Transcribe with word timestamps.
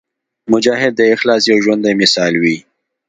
مجاهد 0.51 0.93
د 0.95 1.01
اخلاص 1.15 1.41
یو 1.51 1.57
ژوندی 1.65 1.93
مثال 2.01 2.33
وي. 2.41 2.57